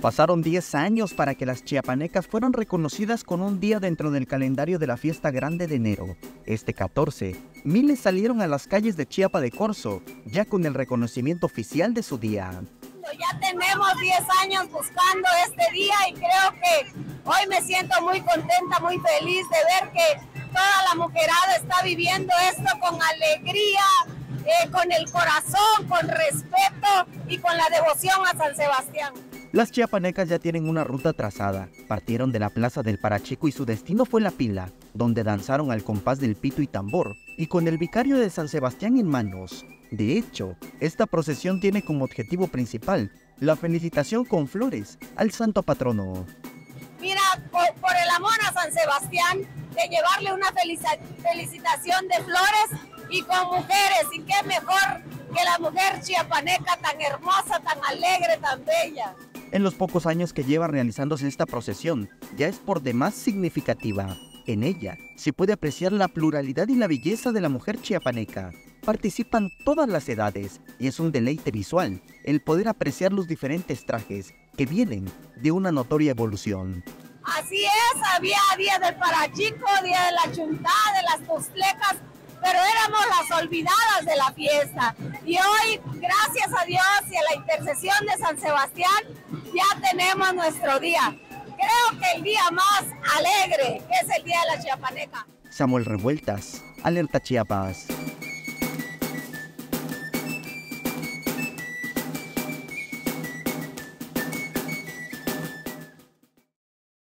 [0.00, 4.78] Pasaron 10 años para que las chiapanecas fueran reconocidas con un día dentro del calendario
[4.78, 6.16] de la fiesta grande de enero.
[6.44, 7.34] Este 14,
[7.64, 12.02] miles salieron a las calles de Chiapa de Corzo, ya con el reconocimiento oficial de
[12.02, 12.62] su día.
[13.18, 16.92] Ya tenemos 10 años buscando este día y creo que
[17.24, 22.34] hoy me siento muy contenta, muy feliz de ver que toda la mujerada está viviendo
[22.50, 23.84] esto con alegría,
[24.44, 29.14] eh, con el corazón, con respeto y con la devoción a San Sebastián.
[29.52, 31.68] Las chiapanecas ya tienen una ruta trazada.
[31.88, 35.84] Partieron de la plaza del Parachico y su destino fue la pila, donde danzaron al
[35.84, 39.64] compás del pito y tambor, y con el vicario de San Sebastián en manos.
[39.90, 46.26] De hecho, esta procesión tiene como objetivo principal la felicitación con flores al santo patrono.
[47.00, 49.38] Mira, por, el amor a San Sebastián,
[49.74, 55.02] de llevarle una felicitación de flores y con mujeres, y qué mejor
[55.34, 59.14] que la mujer chiapaneca tan hermosa, tan alegre, tan bella.
[59.52, 64.16] En los pocos años que lleva realizándose esta procesión, ya es por demás significativa.
[64.46, 68.52] En ella se puede apreciar la pluralidad y la belleza de la mujer chiapaneca.
[68.84, 74.34] Participan todas las edades y es un deleite visual el poder apreciar los diferentes trajes
[74.56, 76.84] que vienen de una notoria evolución.
[77.24, 81.96] Así es, había día del parachico, día de la chuntada, de las postlecas,
[82.40, 84.94] pero éramos las olvidadas de la fiesta.
[85.24, 89.02] Y hoy, gracias a Dios y a la intercesión de San Sebastián,
[89.56, 91.16] ya tenemos nuestro día.
[91.30, 92.84] Creo que el día más
[93.16, 95.26] alegre, que es el Día de la Chiapaneca.
[95.48, 97.86] Samuel Revueltas, Alerta Chiapas.